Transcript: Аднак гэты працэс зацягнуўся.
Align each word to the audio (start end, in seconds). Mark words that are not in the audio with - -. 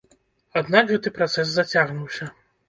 Аднак 0.61 0.89
гэты 0.91 1.11
працэс 1.17 1.47
зацягнуўся. 1.53 2.31